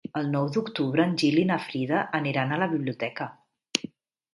El 0.19 0.29
nou 0.35 0.47
d'octubre 0.55 1.05
en 1.09 1.13
Gil 1.25 1.37
i 1.43 1.45
na 1.51 1.59
Frida 1.67 2.03
aniran 2.23 2.51
a 2.51 2.61
la 2.65 2.73
biblioteca. 2.77 3.33